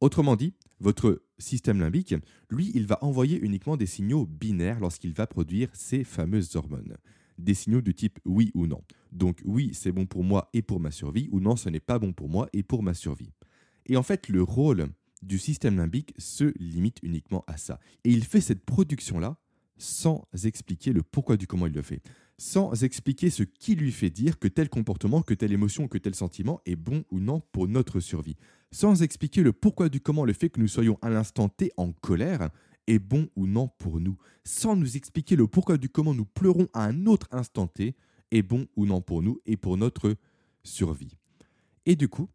Autrement 0.00 0.34
dit, 0.34 0.54
votre 0.78 1.22
système 1.38 1.78
limbique, 1.78 2.14
lui, 2.48 2.70
il 2.74 2.86
va 2.86 2.98
envoyer 3.04 3.38
uniquement 3.38 3.76
des 3.76 3.86
signaux 3.86 4.24
binaires 4.24 4.80
lorsqu'il 4.80 5.12
va 5.12 5.26
produire 5.26 5.68
ces 5.74 6.04
fameuses 6.04 6.56
hormones. 6.56 6.96
Des 7.40 7.54
signaux 7.54 7.80
du 7.80 7.94
type 7.94 8.18
oui 8.24 8.50
ou 8.54 8.66
non. 8.66 8.82
Donc 9.12 9.40
oui, 9.44 9.70
c'est 9.72 9.92
bon 9.92 10.06
pour 10.06 10.24
moi 10.24 10.48
et 10.52 10.62
pour 10.62 10.80
ma 10.80 10.90
survie, 10.90 11.28
ou 11.32 11.40
non, 11.40 11.56
ce 11.56 11.68
n'est 11.68 11.80
pas 11.80 11.98
bon 11.98 12.12
pour 12.12 12.28
moi 12.28 12.48
et 12.52 12.62
pour 12.62 12.82
ma 12.82 12.94
survie. 12.94 13.32
Et 13.86 13.96
en 13.96 14.02
fait, 14.02 14.28
le 14.28 14.42
rôle 14.42 14.88
du 15.22 15.38
système 15.38 15.76
limbique 15.76 16.14
se 16.18 16.52
limite 16.58 16.98
uniquement 17.02 17.44
à 17.46 17.56
ça. 17.56 17.80
Et 18.04 18.10
il 18.10 18.24
fait 18.24 18.40
cette 18.40 18.64
production-là 18.64 19.36
sans 19.78 20.28
expliquer 20.44 20.92
le 20.92 21.02
pourquoi 21.02 21.36
du 21.36 21.46
comment 21.46 21.66
il 21.66 21.72
le 21.72 21.82
fait, 21.82 22.02
sans 22.36 22.84
expliquer 22.84 23.30
ce 23.30 23.42
qui 23.42 23.74
lui 23.74 23.92
fait 23.92 24.10
dire 24.10 24.38
que 24.38 24.48
tel 24.48 24.68
comportement, 24.68 25.22
que 25.22 25.34
telle 25.34 25.52
émotion, 25.52 25.88
que 25.88 25.98
tel 25.98 26.14
sentiment 26.14 26.60
est 26.66 26.76
bon 26.76 27.04
ou 27.10 27.18
non 27.18 27.42
pour 27.52 27.66
notre 27.66 28.00
survie, 28.00 28.36
sans 28.70 29.02
expliquer 29.02 29.42
le 29.42 29.52
pourquoi 29.52 29.88
du 29.88 30.00
comment 30.00 30.24
le 30.24 30.32
fait 30.32 30.50
que 30.50 30.60
nous 30.60 30.68
soyons 30.68 30.98
à 31.02 31.10
l'instant 31.10 31.48
T 31.48 31.72
en 31.76 31.92
colère 31.92 32.50
est 32.86 32.98
bon 32.98 33.28
ou 33.36 33.46
non 33.46 33.68
pour 33.78 34.00
nous, 34.00 34.16
sans 34.44 34.76
nous 34.76 34.96
expliquer 34.96 35.36
le 35.36 35.46
pourquoi 35.46 35.78
du 35.78 35.88
comment 35.88 36.14
nous 36.14 36.24
pleurons 36.24 36.68
à 36.72 36.84
un 36.84 37.06
autre 37.06 37.28
instant 37.30 37.66
T 37.66 37.94
est 38.30 38.42
bon 38.42 38.66
ou 38.76 38.86
non 38.86 39.00
pour 39.00 39.22
nous 39.22 39.38
et 39.46 39.56
pour 39.56 39.76
notre 39.76 40.16
survie. 40.62 41.16
Et 41.86 41.96
du 41.96 42.08
coup, 42.08 42.28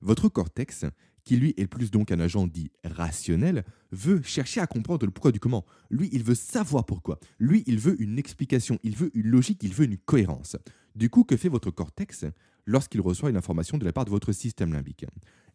votre 0.00 0.28
cortex, 0.28 0.84
qui 1.24 1.36
lui 1.36 1.54
est 1.56 1.66
plus 1.66 1.90
donc 1.90 2.12
un 2.12 2.20
agent 2.20 2.46
dit 2.46 2.70
rationnel, 2.84 3.64
veut 3.92 4.22
chercher 4.22 4.60
à 4.60 4.66
comprendre 4.66 5.06
le 5.06 5.12
pourquoi 5.12 5.32
du 5.32 5.40
comment. 5.40 5.64
Lui, 5.90 6.08
il 6.12 6.22
veut 6.22 6.34
savoir 6.34 6.86
pourquoi. 6.86 7.18
Lui, 7.38 7.62
il 7.66 7.78
veut 7.78 8.00
une 8.00 8.18
explication, 8.18 8.78
il 8.82 8.96
veut 8.96 9.10
une 9.14 9.28
logique, 9.28 9.62
il 9.62 9.74
veut 9.74 9.84
une 9.84 9.98
cohérence. 9.98 10.56
Du 10.94 11.10
coup, 11.10 11.24
que 11.24 11.36
fait 11.36 11.48
votre 11.48 11.70
cortex 11.70 12.24
lorsqu'il 12.66 13.00
reçoit 13.00 13.30
une 13.30 13.36
information 13.36 13.78
de 13.78 13.84
la 13.84 13.92
part 13.92 14.04
de 14.04 14.10
votre 14.10 14.32
système 14.32 14.72
limbique? 14.72 15.06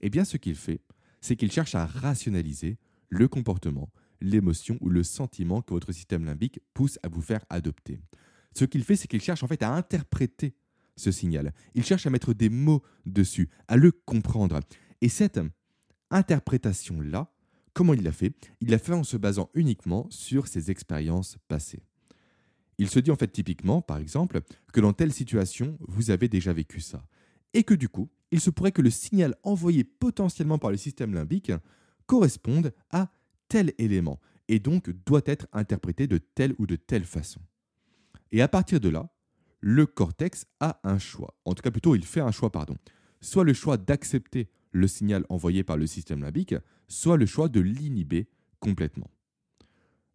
Eh 0.01 0.09
bien, 0.09 0.25
ce 0.25 0.37
qu'il 0.37 0.55
fait, 0.55 0.81
c'est 1.21 1.35
qu'il 1.35 1.51
cherche 1.51 1.75
à 1.75 1.85
rationaliser 1.85 2.77
le 3.09 3.27
comportement, 3.27 3.89
l'émotion 4.21 4.77
ou 4.81 4.89
le 4.89 5.03
sentiment 5.03 5.61
que 5.61 5.73
votre 5.73 5.91
système 5.91 6.25
limbique 6.25 6.59
pousse 6.73 6.99
à 7.03 7.07
vous 7.07 7.21
faire 7.21 7.45
adopter. 7.49 7.99
Ce 8.55 8.65
qu'il 8.65 8.83
fait, 8.83 8.95
c'est 8.95 9.07
qu'il 9.07 9.21
cherche 9.21 9.43
en 9.43 9.47
fait 9.47 9.63
à 9.63 9.73
interpréter 9.73 10.55
ce 10.95 11.11
signal. 11.11 11.53
Il 11.73 11.83
cherche 11.83 12.05
à 12.05 12.09
mettre 12.09 12.33
des 12.33 12.49
mots 12.49 12.81
dessus, 13.05 13.49
à 13.67 13.77
le 13.77 13.91
comprendre. 13.91 14.59
Et 15.01 15.09
cette 15.09 15.39
interprétation-là, 16.09 17.31
comment 17.73 17.93
il 17.93 18.03
l'a 18.03 18.11
fait? 18.11 18.33
Il 18.61 18.69
l'a 18.69 18.79
fait 18.79 18.93
en 18.93 19.03
se 19.03 19.17
basant 19.17 19.49
uniquement 19.53 20.07
sur 20.09 20.47
ses 20.47 20.71
expériences 20.71 21.37
passées. 21.47 21.83
Il 22.77 22.89
se 22.89 22.99
dit 22.99 23.11
en 23.11 23.15
fait 23.15 23.31
typiquement, 23.31 23.81
par 23.81 23.97
exemple, 23.97 24.41
que 24.73 24.81
dans 24.81 24.93
telle 24.93 25.13
situation, 25.13 25.77
vous 25.81 26.11
avez 26.11 26.27
déjà 26.27 26.53
vécu 26.53 26.81
ça. 26.81 27.05
Et 27.53 27.63
que 27.63 27.73
du 27.73 27.87
coup, 27.87 28.09
il 28.31 28.41
se 28.41 28.49
pourrait 28.49 28.71
que 28.71 28.81
le 28.81 28.89
signal 28.89 29.35
envoyé 29.43 29.83
potentiellement 29.83 30.57
par 30.57 30.71
le 30.71 30.77
système 30.77 31.13
limbique 31.13 31.51
corresponde 32.05 32.73
à 32.91 33.11
tel 33.47 33.73
élément, 33.77 34.19
et 34.47 34.59
donc 34.59 34.89
doit 35.05 35.21
être 35.25 35.47
interprété 35.53 36.07
de 36.07 36.17
telle 36.17 36.53
ou 36.57 36.67
de 36.67 36.75
telle 36.75 37.05
façon. 37.05 37.41
Et 38.31 38.41
à 38.41 38.47
partir 38.47 38.79
de 38.79 38.89
là, 38.89 39.09
le 39.61 39.85
cortex 39.85 40.45
a 40.59 40.79
un 40.83 40.99
choix. 40.99 41.35
En 41.45 41.53
tout 41.53 41.61
cas, 41.61 41.71
plutôt, 41.71 41.95
il 41.95 42.05
fait 42.05 42.19
un 42.19 42.31
choix, 42.31 42.51
pardon. 42.51 42.75
Soit 43.21 43.43
le 43.43 43.53
choix 43.53 43.77
d'accepter 43.77 44.49
le 44.71 44.87
signal 44.87 45.25
envoyé 45.29 45.63
par 45.63 45.77
le 45.77 45.87
système 45.87 46.21
limbique, 46.21 46.55
soit 46.87 47.17
le 47.17 47.25
choix 47.25 47.47
de 47.47 47.61
l'inhiber 47.61 48.27
complètement. 48.59 49.09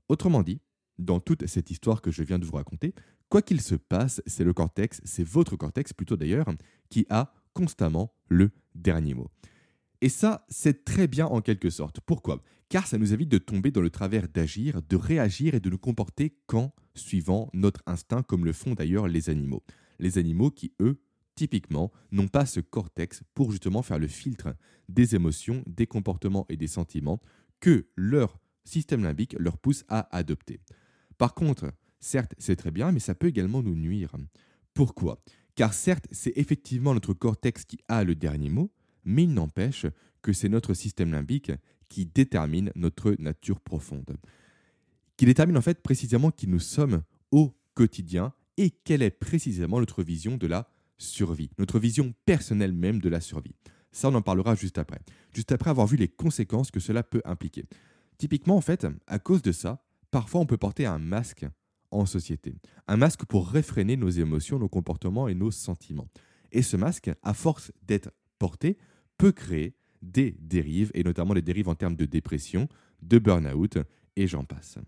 Autrement 0.09 0.43
dit, 0.43 0.61
dans 0.99 1.19
toute 1.19 1.47
cette 1.47 1.71
histoire 1.71 2.03
que 2.03 2.11
je 2.11 2.23
viens 2.23 2.39
de 2.39 2.45
vous 2.45 2.57
raconter, 2.57 2.95
quoi 3.29 3.43
qu'il 3.43 3.61
se 3.61 3.75
passe, 3.75 4.23
c'est 4.27 4.45
le 4.45 4.53
cortex, 4.53 5.01
c'est 5.05 5.25
votre 5.25 5.57
cortex 5.57 5.93
plutôt 5.93 6.17
d'ailleurs, 6.17 6.47
qui 6.91 7.07
a 7.09 7.33
constamment 7.55 8.13
le 8.29 8.51
dernier 8.75 9.15
mot. 9.15 9.31
Et 10.03 10.09
ça, 10.09 10.47
c'est 10.49 10.85
très 10.85 11.07
bien 11.07 11.27
en 11.27 11.41
quelque 11.41 11.71
sorte. 11.71 12.01
Pourquoi? 12.01 12.43
Car 12.69 12.87
ça 12.87 12.99
nous 12.99 13.13
évite 13.13 13.29
de 13.29 13.39
tomber 13.39 13.71
dans 13.71 13.83
le 13.83 13.91
travers 13.91 14.29
d'agir, 14.29 14.81
de 14.89 14.97
réagir 14.97 15.55
et 15.55 15.61
de 15.61 15.69
nous 15.69 15.79
comporter 15.79 16.37
quand 16.47 16.73
suivant 16.95 17.51
notre 17.53 17.83
instinct, 17.87 18.23
comme 18.23 18.45
le 18.45 18.53
font 18.53 18.75
d'ailleurs 18.75 19.09
les 19.09 19.29
animaux. 19.29 19.63
Les 19.99 20.19
animaux 20.19 20.51
qui, 20.51 20.73
eux, 20.81 21.03
typiquement, 21.35 21.93
n'ont 22.13 22.29
pas 22.29 22.47
ce 22.47 22.61
cortex 22.61 23.23
pour 23.35 23.51
justement 23.51 23.83
faire 23.83 23.99
le 23.99 24.09
filtre 24.09 24.55
des 24.89 25.15
émotions, 25.15 25.63
des 25.67 25.87
comportements 25.87 26.47
et 26.49 26.57
des 26.57 26.67
sentiments 26.67 27.21
que 27.61 27.89
leur 27.97 28.39
système 28.65 29.03
limbique 29.03 29.37
leur 29.39 29.59
pousse 29.59 29.85
à 29.89 30.15
adopter. 30.17 30.61
Par 31.19 31.35
contre, 31.35 31.73
certes, 31.99 32.35
c'est 32.39 32.57
très 32.57 32.71
bien, 32.71 32.93
mais 32.93 33.01
ça 33.01 33.15
peut 33.15 33.29
également 33.29 33.63
nous 33.63 33.75
nuire. 33.75 34.13
Pourquoi? 34.75 35.19
Car 35.55 35.75
certes, 35.75 36.07
c'est 36.11 36.33
effectivement 36.37 36.95
notre 36.95 37.13
cortex 37.13 37.65
qui 37.65 37.79
a 37.89 38.05
le 38.05 38.15
dernier 38.15 38.49
mot, 38.49 38.73
mais 39.05 39.25
il 39.25 39.35
n'empêche 39.35 39.87
que 40.23 40.33
c'est 40.33 40.49
notre 40.49 40.75
système 40.75 41.13
limbique 41.13 41.53
qui 41.89 42.07
détermine 42.07 42.73
notre 42.75 43.17
nature 43.19 43.61
profonde. 43.61 44.17
Qui 45.17 45.27
détermine 45.27 45.57
en 45.57 45.63
fait 45.63 45.83
précisément 45.83 46.31
qui 46.31 46.47
nous 46.47 46.61
sommes 46.61 47.03
au 47.31 47.55
quotidien 47.75 48.33
et 48.57 48.71
quelle 48.71 49.03
est 49.03 49.11
précisément 49.11 49.81
notre 49.81 50.03
vision 50.03 50.37
de 50.37 50.47
la 50.47 50.71
survie, 50.99 51.51
notre 51.59 51.79
vision 51.79 52.15
personnelle 52.27 52.73
même 52.73 53.01
de 53.01 53.09
la 53.09 53.21
survie. 53.21 53.55
Ça, 53.93 54.09
on 54.09 54.15
en 54.15 54.23
parlera 54.23 54.55
juste 54.55 54.79
après. 54.79 55.01
Juste 55.35 55.53
après 55.53 55.71
avoir 55.71 55.87
vu 55.87 55.97
les 55.97 56.09
conséquences 56.09 56.71
que 56.71 56.81
cela 56.81 57.03
peut 57.03 57.23
impliquer. 57.25 57.65
Typiquement, 58.19 58.57
en 58.57 58.61
fait, 58.61 58.87
à 59.07 59.19
cause 59.19 59.43
de 59.43 59.53
ça, 59.53 59.83
parfois 60.11 60.41
on 60.41 60.47
peut 60.47 60.59
porter 60.59 60.87
un 60.87 60.99
masque 60.99 61.47
en 61.91 62.07
société. 62.07 62.55
Un 62.87 62.97
masque 62.97 63.25
pour 63.25 63.49
réfréner 63.49 63.97
nos 63.97 64.11
émotions, 64.11 64.59
nos 64.59 64.69
comportements 64.69 65.27
et 65.27 65.35
nos 65.35 65.51
sentiments. 65.51 66.09
Et 66.53 66.63
ce 66.63 66.77
masque, 66.77 67.11
à 67.23 67.35
force 67.35 67.73
d'être 67.83 68.11
porté, 68.39 68.79
peut 69.21 69.33
créer 69.33 69.75
des 70.03 70.37
dérives, 70.41 70.91
et 70.95 71.05
notamment 71.05 71.35
des 71.35 71.43
dérives 71.43 71.69
en 71.69 71.75
termes 71.75 71.97
de 71.97 72.07
dépression, 72.07 72.69
de 73.03 73.19
burn-out, 73.19 73.79
et 74.17 74.27
j'en 74.27 74.45
passe. 74.45 74.79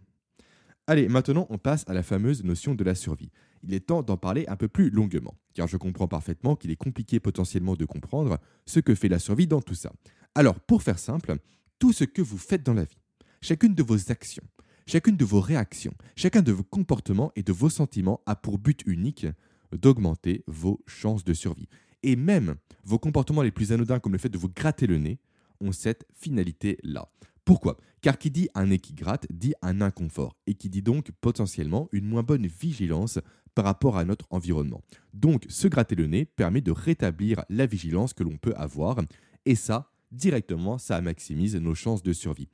Allez, 0.86 1.08
maintenant 1.08 1.46
on 1.50 1.58
passe 1.58 1.84
à 1.86 1.94
la 1.94 2.02
fameuse 2.02 2.42
notion 2.42 2.74
de 2.74 2.82
la 2.82 2.94
survie 2.94 3.30
il 3.62 3.74
est 3.74 3.80
temps 3.80 4.02
d'en 4.02 4.16
parler 4.16 4.44
un 4.48 4.56
peu 4.56 4.68
plus 4.68 4.90
longuement, 4.90 5.36
car 5.54 5.66
je 5.66 5.76
comprends 5.76 6.08
parfaitement 6.08 6.56
qu'il 6.56 6.70
est 6.70 6.76
compliqué 6.76 7.20
potentiellement 7.20 7.76
de 7.76 7.84
comprendre 7.84 8.38
ce 8.66 8.80
que 8.80 8.94
fait 8.94 9.08
la 9.08 9.18
survie 9.18 9.46
dans 9.46 9.62
tout 9.62 9.74
ça. 9.74 9.92
Alors, 10.34 10.58
pour 10.60 10.82
faire 10.82 10.98
simple, 10.98 11.36
tout 11.78 11.92
ce 11.92 12.04
que 12.04 12.22
vous 12.22 12.38
faites 12.38 12.64
dans 12.64 12.74
la 12.74 12.84
vie, 12.84 12.98
chacune 13.40 13.74
de 13.74 13.82
vos 13.82 14.10
actions, 14.10 14.44
chacune 14.86 15.16
de 15.16 15.24
vos 15.24 15.40
réactions, 15.40 15.94
chacun 16.16 16.42
de 16.42 16.52
vos 16.52 16.64
comportements 16.64 17.32
et 17.36 17.42
de 17.42 17.52
vos 17.52 17.70
sentiments 17.70 18.20
a 18.26 18.34
pour 18.34 18.58
but 18.58 18.82
unique 18.86 19.26
d'augmenter 19.72 20.44
vos 20.46 20.82
chances 20.86 21.24
de 21.24 21.32
survie. 21.32 21.68
Et 22.02 22.16
même 22.16 22.56
vos 22.84 22.98
comportements 22.98 23.42
les 23.42 23.50
plus 23.50 23.72
anodins, 23.72 24.00
comme 24.00 24.12
le 24.12 24.18
fait 24.18 24.28
de 24.28 24.38
vous 24.38 24.48
gratter 24.48 24.86
le 24.86 24.98
nez, 24.98 25.18
ont 25.60 25.72
cette 25.72 26.06
finalité-là. 26.14 27.08
Pourquoi? 27.44 27.76
Car 28.00 28.18
qui 28.18 28.30
dit 28.30 28.48
un 28.54 28.66
nez 28.66 28.78
qui 28.78 28.94
gratte 28.94 29.26
dit 29.30 29.54
un 29.62 29.80
inconfort 29.80 30.36
et 30.46 30.54
qui 30.54 30.68
dit 30.68 30.82
donc 30.82 31.10
potentiellement 31.20 31.88
une 31.92 32.06
moins 32.06 32.22
bonne 32.22 32.46
vigilance 32.46 33.18
par 33.54 33.64
rapport 33.64 33.96
à 33.96 34.04
notre 34.04 34.26
environnement. 34.30 34.82
Donc 35.12 35.44
se 35.48 35.68
gratter 35.68 35.94
le 35.94 36.06
nez 36.06 36.24
permet 36.24 36.60
de 36.60 36.70
rétablir 36.70 37.44
la 37.48 37.66
vigilance 37.66 38.12
que 38.14 38.24
l'on 38.24 38.38
peut 38.38 38.54
avoir 38.54 39.00
et 39.44 39.54
ça, 39.54 39.90
directement, 40.10 40.78
ça 40.78 41.00
maximise 41.00 41.56
nos 41.56 41.74
chances 41.74 42.02
de 42.02 42.12
survie. 42.12 42.48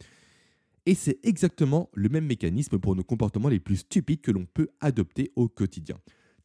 Et 0.86 0.94
c'est 0.94 1.18
exactement 1.22 1.90
le 1.92 2.08
même 2.08 2.24
mécanisme 2.24 2.78
pour 2.78 2.96
nos 2.96 3.04
comportements 3.04 3.50
les 3.50 3.60
plus 3.60 3.76
stupides 3.76 4.22
que 4.22 4.30
l'on 4.30 4.46
peut 4.46 4.70
adopter 4.80 5.32
au 5.36 5.48
quotidien. 5.48 5.96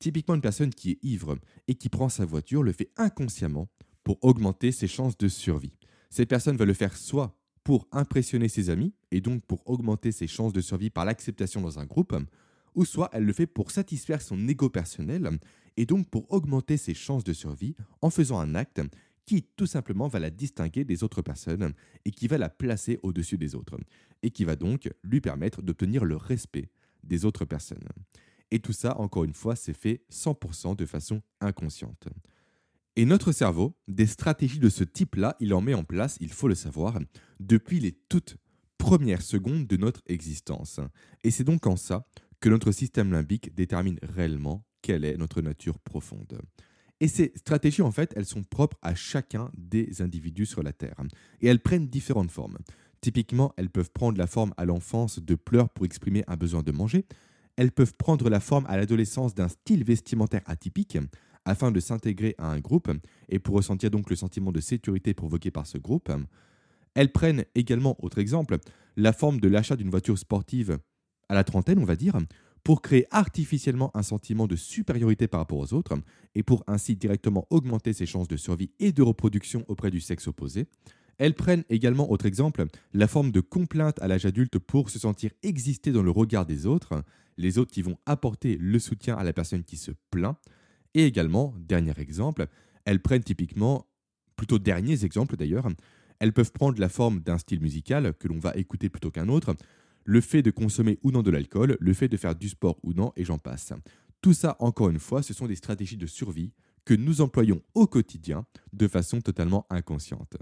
Typiquement, 0.04 0.36
une 0.36 0.42
personne 0.42 0.74
qui 0.74 0.92
est 0.92 1.00
ivre 1.02 1.38
et 1.70 1.76
qui 1.76 1.88
prend 1.88 2.10
sa 2.10 2.26
voiture 2.26 2.62
le 2.62 2.74
fait 2.74 2.92
inconsciemment 2.98 3.70
pour 4.04 4.22
augmenter 4.22 4.74
ses 4.74 4.90
chances 4.90 5.18
de 5.18 5.30
survie. 5.30 5.78
Cette 6.10 6.28
personne 6.28 6.58
va 6.58 6.66
le 6.66 6.74
faire 6.74 6.98
soit 6.98 7.40
pour 7.64 7.88
impressionner 7.94 8.50
ses 8.50 8.70
amis 8.70 8.94
et 9.12 9.22
donc 9.22 9.46
pour 9.46 9.64
augmenter 9.66 10.12
ses 10.12 10.28
chances 10.28 10.52
de 10.52 10.60
survie 10.60 10.90
par 10.90 11.06
l'acceptation 11.06 11.62
dans 11.62 11.80
un 11.80 11.86
groupe, 11.86 12.14
ou 12.76 12.84
soit 12.84 13.10
elle 13.14 13.24
le 13.24 13.32
fait 13.32 13.48
pour 13.48 13.72
satisfaire 13.72 14.22
son 14.22 14.46
ego 14.46 14.70
personnel 14.70 15.40
et 15.78 15.86
donc 15.86 16.10
pour 16.10 16.30
augmenter 16.34 16.76
ses 16.76 16.94
chances 16.94 17.24
de 17.24 17.32
survie 17.32 17.78
en 18.02 18.10
faisant 18.10 18.42
un 18.42 18.56
acte 18.56 18.82
qui 19.26 19.44
tout 19.56 19.68
simplement 19.68 20.10
va 20.10 20.20
la 20.20 20.32
distinguer 20.32 20.84
des 20.84 21.06
autres 21.06 21.22
personnes 21.22 21.74
et 22.04 22.12
qui 22.12 22.28
va 22.28 22.38
la 22.38 22.50
placer 22.50 23.00
au-dessus 23.04 23.38
des 23.38 23.56
autres, 23.56 23.80
et 24.22 24.32
qui 24.32 24.44
va 24.44 24.58
donc 24.58 24.90
lui 25.02 25.22
permettre 25.22 25.62
d'obtenir 25.62 26.04
le 26.04 26.18
respect 26.18 26.70
des 27.06 27.24
autres 27.24 27.46
personnes. 27.46 27.88
Et 28.54 28.60
tout 28.60 28.72
ça, 28.72 28.96
encore 29.00 29.24
une 29.24 29.34
fois, 29.34 29.56
c'est 29.56 29.74
fait 29.74 30.04
100% 30.12 30.76
de 30.76 30.86
façon 30.86 31.24
inconsciente. 31.42 32.08
Et 32.96 33.04
notre 33.04 33.32
cerveau, 33.32 33.76
des 33.88 34.06
stratégies 34.06 34.60
de 34.60 34.70
ce 34.70 34.84
type-là, 34.84 35.36
il 35.40 35.56
en 35.56 35.62
met 35.62 35.74
en 35.74 35.84
place, 35.84 36.18
il 36.22 36.32
faut 36.32 36.48
le 36.48 36.54
savoir, 36.54 37.00
depuis 37.40 37.80
les 37.80 37.94
toutes 38.10 38.38
premières 38.78 39.24
secondes 39.24 39.66
de 39.66 39.76
notre 39.76 40.04
existence. 40.06 40.80
Et 41.24 41.32
c'est 41.32 41.44
donc 41.44 41.66
en 41.66 41.78
ça 41.78 42.06
que 42.42 42.50
notre 42.50 42.72
système 42.72 43.12
limbique 43.12 43.56
détermine 43.56 43.98
réellement 44.04 44.64
quelle 44.84 45.04
est 45.04 45.18
notre 45.18 45.42
nature 45.42 45.80
profonde. 45.80 46.40
Et 47.00 47.08
ces 47.08 47.34
stratégies, 47.36 47.82
en 47.82 47.92
fait, 47.92 48.14
elles 48.16 48.28
sont 48.28 48.44
propres 48.44 48.78
à 48.84 48.94
chacun 48.94 49.50
des 49.58 50.04
individus 50.04 50.46
sur 50.46 50.62
la 50.62 50.74
Terre. 50.74 51.02
Et 51.42 51.48
elles 51.48 51.64
prennent 51.64 51.88
différentes 51.88 52.30
formes. 52.30 52.60
Typiquement, 53.02 53.52
elles 53.58 53.72
peuvent 53.72 53.92
prendre 53.92 54.20
la 54.20 54.28
forme 54.28 54.54
à 54.58 54.66
l'enfance 54.66 55.18
de 55.18 55.34
pleurs 55.34 55.70
pour 55.70 55.86
exprimer 55.86 56.24
un 56.28 56.38
besoin 56.38 56.62
de 56.62 56.72
manger. 56.72 57.08
Elles 57.56 57.72
peuvent 57.72 57.94
prendre 57.98 58.30
la 58.30 58.40
forme 58.40 58.66
à 58.68 58.78
l'adolescence 58.78 59.36
d'un 59.36 59.48
style 59.48 59.84
vestimentaire 59.84 60.42
atypique 60.46 60.98
afin 61.46 61.72
de 61.72 61.80
s'intégrer 61.80 62.36
à 62.38 62.48
un 62.48 62.60
groupe 62.60 62.92
et 63.30 63.40
pour 63.40 63.56
ressentir 63.56 63.92
donc 63.92 64.10
le 64.10 64.16
sentiment 64.16 64.52
de 64.52 64.62
sécurité 64.62 65.14
provoqué 65.14 65.52
par 65.52 65.68
ce 65.68 65.78
groupe. 65.78 66.12
Elles 66.96 67.12
prennent 67.12 67.46
également, 67.56 67.96
autre 68.04 68.20
exemple, 68.20 68.58
la 68.96 69.14
forme 69.14 69.40
de 69.40 69.48
l'achat 69.48 69.76
d'une 69.76 69.90
voiture 69.90 70.18
sportive 70.18 70.80
à 71.30 71.34
la 71.34 71.44
trentaine, 71.44 71.80
on 71.80 71.86
va 71.86 71.96
dire, 71.96 72.18
pour 72.64 72.82
créer 72.82 73.06
artificiellement 73.12 73.92
un 73.96 74.04
sentiment 74.04 74.48
de 74.48 74.56
supériorité 74.56 75.28
par 75.28 75.42
rapport 75.42 75.58
aux 75.58 75.74
autres 75.74 75.96
et 76.36 76.44
pour 76.44 76.64
ainsi 76.68 76.96
directement 76.96 77.46
augmenter 77.50 77.94
ses 77.94 78.06
chances 78.06 78.28
de 78.28 78.38
survie 78.38 78.72
et 78.80 78.92
de 78.92 79.02
reproduction 79.02 79.66
auprès 79.68 79.92
du 79.92 80.00
sexe 80.00 80.28
opposé. 80.28 80.68
Elles 81.18 81.36
prennent 81.36 81.64
également, 81.70 82.12
autre 82.12 82.26
exemple, 82.26 82.66
la 82.94 83.08
forme 83.08 83.32
de 83.32 83.40
complainte 83.40 84.02
à 84.02 84.08
l'âge 84.08 84.26
adulte 84.26 84.60
pour 84.60 84.90
se 84.90 85.00
sentir 85.00 85.32
exister 85.44 85.92
dans 85.92 86.04
le 86.04 86.12
regard 86.12 86.46
des 86.46 86.66
autres, 86.66 87.04
les 87.38 87.58
autres 87.58 87.72
qui 87.72 87.82
vont 87.82 87.98
apporter 88.06 88.58
le 88.60 88.80
soutien 88.80 89.16
à 89.16 89.24
la 89.24 89.34
personne 89.34 89.64
qui 89.64 89.78
se 89.78 89.92
plaint. 90.12 90.38
Et 90.94 91.06
également, 91.06 91.54
dernier 91.58 91.94
exemple, 91.98 92.48
elles 92.86 93.02
prennent 93.02 93.24
typiquement, 93.24 93.88
plutôt 94.36 94.60
derniers 94.60 95.06
exemples 95.06 95.38
d'ailleurs, 95.38 95.68
elles 96.20 96.34
peuvent 96.34 96.52
prendre 96.52 96.80
la 96.80 96.90
forme 96.90 97.20
d'un 97.20 97.38
style 97.38 97.62
musical 97.62 98.14
que 98.14 98.28
l'on 98.28 98.40
va 98.40 98.54
écouter 98.56 98.90
plutôt 98.90 99.12
qu'un 99.12 99.30
autre, 99.30 99.56
le 100.06 100.22
fait 100.22 100.42
de 100.42 100.52
consommer 100.52 101.00
ou 101.04 101.12
non 101.12 101.22
de 101.22 101.32
l'alcool, 101.32 101.78
le 101.80 101.94
fait 101.94 102.08
de 102.08 102.18
faire 102.18 102.36
du 102.36 102.50
sport 102.50 102.78
ou 102.84 102.94
non, 102.94 103.14
et 103.16 103.24
j'en 103.24 103.38
passe. 103.38 103.74
Tout 104.22 104.34
ça, 104.34 104.56
encore 104.60 104.90
une 104.90 105.00
fois, 105.00 105.22
ce 105.22 105.34
sont 105.34 105.48
des 105.48 105.56
stratégies 105.56 105.98
de 105.98 106.08
survie 106.08 106.52
que 106.86 106.94
nous 106.94 107.22
employons 107.22 107.62
au 107.74 107.88
quotidien 107.88 108.46
de 108.74 108.88
façon 108.88 109.22
totalement 109.22 109.66
inconsciente. 109.70 110.38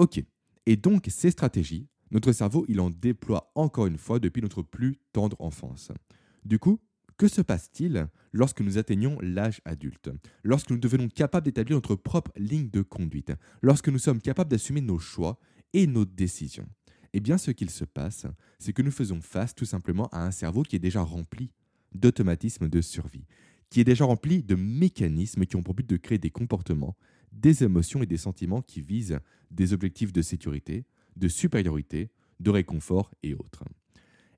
Ok, 0.00 0.24
et 0.64 0.76
donc 0.76 1.08
ces 1.10 1.30
stratégies, 1.30 1.86
notre 2.10 2.32
cerveau, 2.32 2.64
il 2.68 2.80
en 2.80 2.88
déploie 2.88 3.52
encore 3.54 3.84
une 3.84 3.98
fois 3.98 4.18
depuis 4.18 4.40
notre 4.40 4.62
plus 4.62 4.96
tendre 5.12 5.36
enfance. 5.40 5.92
Du 6.42 6.58
coup, 6.58 6.80
que 7.18 7.28
se 7.28 7.42
passe-t-il 7.42 8.08
lorsque 8.32 8.62
nous 8.62 8.78
atteignons 8.78 9.18
l'âge 9.20 9.60
adulte? 9.66 10.08
Lorsque 10.42 10.70
nous 10.70 10.78
devenons 10.78 11.08
capables 11.08 11.44
d'établir 11.44 11.76
notre 11.76 11.96
propre 11.96 12.32
ligne 12.38 12.70
de 12.70 12.80
conduite? 12.80 13.34
Lorsque 13.60 13.90
nous 13.90 13.98
sommes 13.98 14.22
capables 14.22 14.50
d'assumer 14.50 14.80
nos 14.80 14.98
choix 14.98 15.38
et 15.74 15.86
nos 15.86 16.06
décisions? 16.06 16.70
Eh 17.12 17.20
bien, 17.20 17.36
ce 17.36 17.50
qu'il 17.50 17.68
se 17.68 17.84
passe, 17.84 18.24
c'est 18.58 18.72
que 18.72 18.80
nous 18.80 18.90
faisons 18.90 19.20
face 19.20 19.54
tout 19.54 19.66
simplement 19.66 20.08
à 20.12 20.24
un 20.24 20.30
cerveau 20.30 20.62
qui 20.62 20.76
est 20.76 20.78
déjà 20.78 21.02
rempli 21.02 21.50
d'automatismes 21.94 22.70
de 22.70 22.80
survie, 22.80 23.26
qui 23.68 23.82
est 23.82 23.84
déjà 23.84 24.06
rempli 24.06 24.42
de 24.42 24.54
mécanismes 24.54 25.44
qui 25.44 25.56
ont 25.56 25.62
pour 25.62 25.74
but 25.74 25.86
de 25.86 25.98
créer 25.98 26.16
des 26.16 26.30
comportements, 26.30 26.96
des 27.32 27.62
émotions 27.64 28.02
et 28.02 28.06
des 28.06 28.16
sentiments 28.16 28.62
qui 28.62 28.82
visent 28.82 29.18
des 29.50 29.72
objectifs 29.72 30.12
de 30.12 30.22
sécurité, 30.22 30.84
de 31.16 31.28
supériorité, 31.28 32.10
de 32.40 32.50
réconfort 32.50 33.10
et 33.22 33.34
autres. 33.34 33.64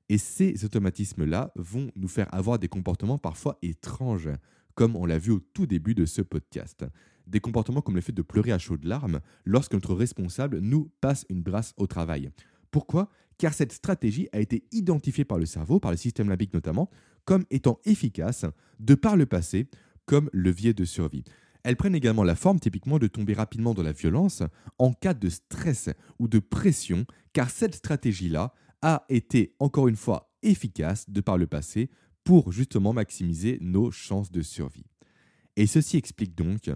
Et 0.09 0.17
ces 0.17 0.65
automatismes-là 0.65 1.51
vont 1.55 1.91
nous 1.95 2.07
faire 2.07 2.33
avoir 2.33 2.59
des 2.59 2.67
comportements 2.67 3.17
parfois 3.17 3.57
étranges, 3.61 4.29
comme 4.75 4.95
on 4.95 5.05
l'a 5.05 5.17
vu 5.17 5.31
au 5.31 5.39
tout 5.39 5.65
début 5.65 5.95
de 5.95 6.05
ce 6.05 6.21
podcast. 6.21 6.85
Des 7.25 7.39
comportements 7.39 7.81
comme 7.81 7.95
le 7.95 8.01
fait 8.01 8.11
de 8.11 8.21
pleurer 8.21 8.51
à 8.51 8.59
chaudes 8.59 8.83
larmes 8.83 9.21
lorsque 9.45 9.73
notre 9.73 9.93
responsable 9.93 10.59
nous 10.59 10.91
passe 10.99 11.25
une 11.29 11.41
brasse 11.41 11.73
au 11.77 11.87
travail, 11.87 12.31
pourquoi? 12.69 13.09
Car 13.37 13.53
cette 13.53 13.71
stratégie 13.71 14.27
a 14.33 14.39
été 14.39 14.65
identifiée 14.71 15.25
par 15.25 15.37
le 15.37 15.45
cerveau, 15.45 15.79
par 15.79 15.91
le 15.91 15.97
système 15.97 16.29
limbique 16.29 16.53
notamment, 16.53 16.89
comme 17.23 17.45
étant 17.49 17.79
efficace 17.85 18.45
de 18.79 18.95
par 18.95 19.15
le 19.15 19.25
passé 19.25 19.67
comme 20.05 20.29
levier 20.33 20.73
de 20.73 20.83
survie. 20.83 21.23
Elles 21.63 21.77
prennent 21.77 21.95
également 21.95 22.23
la 22.23 22.35
forme 22.35 22.59
typiquement 22.59 22.99
de 22.99 23.07
tomber 23.07 23.33
rapidement 23.33 23.73
dans 23.73 23.83
la 23.83 23.91
violence 23.91 24.43
en 24.77 24.93
cas 24.93 25.13
de 25.13 25.29
stress 25.29 25.89
ou 26.19 26.27
de 26.27 26.39
pression, 26.39 27.05
car 27.31 27.49
cette 27.49 27.75
stratégie-là 27.75 28.53
a 28.81 29.05
été 29.09 29.55
encore 29.59 29.87
une 29.87 29.95
fois 29.95 30.33
efficace 30.41 31.09
de 31.09 31.21
par 31.21 31.37
le 31.37 31.47
passé 31.47 31.89
pour 32.23 32.51
justement 32.51 32.93
maximiser 32.93 33.57
nos 33.61 33.91
chances 33.91 34.31
de 34.31 34.41
survie. 34.41 34.85
Et 35.55 35.67
ceci 35.67 35.97
explique 35.97 36.35
donc 36.35 36.69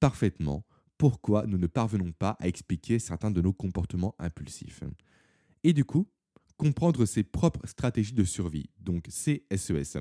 parfaitement 0.00 0.64
pourquoi 0.98 1.46
nous 1.46 1.58
ne 1.58 1.66
parvenons 1.66 2.12
pas 2.12 2.36
à 2.38 2.48
expliquer 2.48 2.98
certains 2.98 3.30
de 3.30 3.40
nos 3.40 3.52
comportements 3.52 4.14
impulsifs 4.18 4.82
et 5.64 5.72
du 5.72 5.84
coup, 5.84 6.06
comprendre 6.56 7.04
ses 7.06 7.24
propres 7.24 7.66
stratégies 7.66 8.12
de 8.12 8.22
survie, 8.22 8.70
donc 8.78 9.08
CSES. 9.08 9.98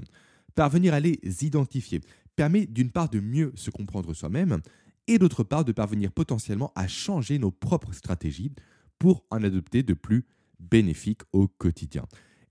Parvenir 0.56 0.94
à 0.94 1.00
les 1.00 1.20
identifier 1.42 2.02
permet 2.36 2.66
d'une 2.66 2.92
part 2.92 3.10
de 3.10 3.20
mieux 3.20 3.52
se 3.56 3.70
comprendre 3.70 4.14
soi-même 4.14 4.62
et 5.08 5.18
d'autre 5.18 5.44
part 5.44 5.66
de 5.66 5.72
parvenir 5.72 6.12
potentiellement 6.12 6.72
à 6.76 6.88
changer 6.88 7.40
nos 7.40 7.52
propres 7.52 7.94
stratégies 7.94 8.52
pour 9.00 9.26
en 9.32 9.44
adopter 9.44 9.84
de 9.84 9.94
plus 9.94 10.26
bénéfiques 10.60 11.24
au 11.34 11.48
quotidien. 11.48 12.06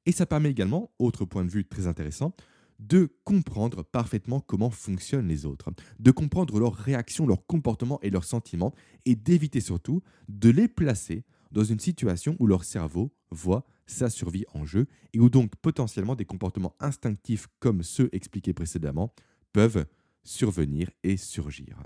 Et 0.04 0.12
ça 0.12 0.26
permet 0.26 0.50
également, 0.50 0.90
autre 0.99 1.25
point 1.25 1.44
de 1.44 1.50
vue 1.50 1.64
très 1.64 1.87
intéressant, 1.87 2.35
de 2.78 3.14
comprendre 3.25 3.85
parfaitement 3.85 4.40
comment 4.40 4.71
fonctionnent 4.71 5.28
les 5.28 5.47
autres, 5.47 5.71
de 6.00 6.11
comprendre 6.11 6.59
leurs 6.59 6.75
réactions, 6.75 7.26
leurs 7.26 7.47
comportements 7.47 8.00
et 8.02 8.11
leurs 8.11 8.25
sentiments, 8.25 8.75
et 9.04 9.14
d'éviter 9.14 9.61
surtout 9.61 10.02
de 10.28 10.50
les 10.50 10.66
placer 10.66 11.25
dans 11.52 11.64
une 11.64 11.80
situation 11.80 12.37
où 12.38 12.47
leur 12.47 12.64
cerveau 12.64 13.12
voit 13.30 13.64
sa 13.87 14.11
survie 14.11 14.44
en 14.54 14.64
jeu 14.64 14.87
et 15.12 15.21
où 15.21 15.28
donc 15.28 15.54
potentiellement 15.56 16.16
des 16.16 16.25
comportements 16.25 16.75
instinctifs 16.80 17.49
comme 17.61 17.82
ceux 17.82 18.09
expliqués 18.12 18.52
précédemment 18.52 19.14
peuvent 19.52 19.87
survenir 20.25 20.90
et 21.02 21.16
surgir. 21.16 21.82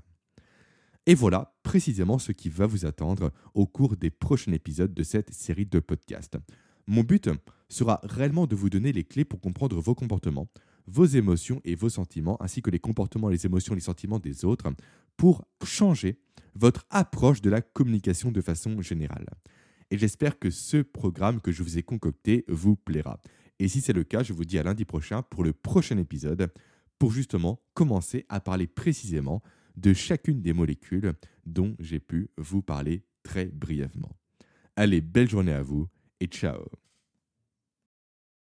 Et 1.07 1.15
voilà 1.15 1.57
précisément 1.63 2.19
ce 2.19 2.33
qui 2.33 2.49
va 2.49 2.67
vous 2.67 2.85
attendre 2.85 3.33
au 3.55 3.67
cours 3.67 3.97
des 3.97 4.11
prochains 4.11 4.53
épisodes 4.53 4.93
de 4.93 5.03
cette 5.03 5.33
série 5.33 5.67
de 5.67 5.79
podcasts. 5.79 6.37
Mon 6.87 7.03
but 7.03 7.31
sera 7.69 8.01
réellement 8.05 8.47
de 8.47 8.57
vous 8.57 8.71
donner 8.71 8.93
les 8.93 9.05
clés 9.05 9.25
pour 9.25 9.41
comprendre 9.41 9.81
vos 9.81 9.95
comportements, 9.95 10.49
vos 10.87 11.05
émotions 11.05 11.61
et 11.65 11.75
vos 11.75 11.89
sentiments, 11.89 12.41
ainsi 12.41 12.63
que 12.63 12.71
les 12.71 12.79
comportements, 12.79 13.29
les 13.29 13.47
émotions, 13.47 13.75
les 13.75 13.81
sentiments 13.81 14.19
des 14.19 14.45
autres, 14.45 14.69
pour 15.17 15.45
changer 15.65 16.21
votre 16.55 16.87
approche 16.91 17.41
de 17.41 17.51
la 17.51 17.61
communication 17.61 18.31
de 18.31 18.41
façon 18.41 18.81
générale. 18.81 19.27
Et 19.91 19.99
j'espère 19.99 20.39
que 20.39 20.51
ce 20.51 20.79
programme 20.79 21.41
que 21.41 21.53
je 21.53 21.63
vous 21.63 21.79
ai 21.79 21.83
concocté 21.83 22.45
vous 22.49 22.77
plaira. 22.77 23.21
Et 23.59 23.69
si 23.69 23.81
c'est 23.81 23.93
le 23.93 24.05
cas, 24.05 24.23
je 24.23 24.33
vous 24.33 24.45
dis 24.45 24.59
à 24.59 24.63
lundi 24.63 24.85
prochain 24.85 25.23
pour 25.23 25.45
le 25.45 25.53
prochain 25.53 25.97
épisode, 25.99 26.53
pour 26.99 27.13
justement 27.13 27.61
commencer 27.75 28.27
à 28.29 28.41
parler 28.41 28.67
précisément 28.67 29.43
de 29.77 29.93
chacune 29.93 30.43
des 30.43 30.53
molécules 30.53 31.15
dont 31.45 31.77
j'ai 31.79 32.01
pu 32.01 32.31
vous 32.37 32.63
parler 32.63 33.05
très 33.23 33.47
brièvement. 33.47 34.17
Allez, 34.77 35.01
belle 35.01 35.29
journée 35.29 35.53
à 35.53 35.63
vous 35.63 35.89
et 36.21 36.27
ciao 36.27 36.65